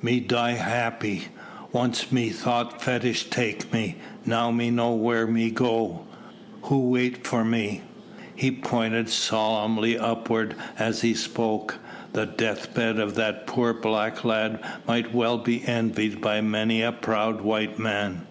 [0.00, 1.24] Me die happy.
[1.70, 6.06] Once me thought fetish take me, now me know where me go
[6.62, 7.82] who wait for me."
[8.34, 11.76] He pointed solemnly upwards as he spoke.
[12.14, 17.42] The deathbed of that poor black lad might well be envied by many a proud
[17.42, 18.26] white man.